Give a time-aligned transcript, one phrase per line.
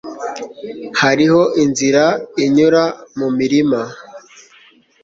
[1.01, 2.03] Hariho inzira
[2.45, 2.83] inyura
[3.17, 3.81] mumirima.